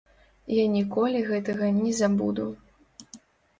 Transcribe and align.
Я 0.59 0.63
ніколі 0.75 1.19
гэтага 1.29 1.69
не 1.77 1.93
забуду. 2.01 2.49